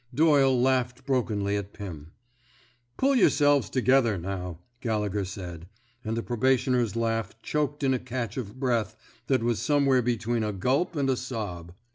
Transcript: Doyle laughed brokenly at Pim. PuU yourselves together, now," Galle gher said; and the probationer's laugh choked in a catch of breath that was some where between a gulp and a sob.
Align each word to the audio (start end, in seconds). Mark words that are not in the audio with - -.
Doyle 0.11 0.59
laughed 0.59 1.05
brokenly 1.05 1.55
at 1.57 1.73
Pim. 1.73 2.13
PuU 2.97 3.15
yourselves 3.15 3.69
together, 3.69 4.17
now," 4.17 4.57
Galle 4.81 5.09
gher 5.11 5.23
said; 5.23 5.67
and 6.03 6.17
the 6.17 6.23
probationer's 6.23 6.95
laugh 6.95 7.39
choked 7.43 7.83
in 7.83 7.93
a 7.93 7.99
catch 7.99 8.35
of 8.35 8.59
breath 8.59 8.95
that 9.27 9.43
was 9.43 9.59
some 9.59 9.85
where 9.85 10.01
between 10.01 10.41
a 10.43 10.53
gulp 10.53 10.95
and 10.95 11.07
a 11.07 11.15
sob. 11.15 11.75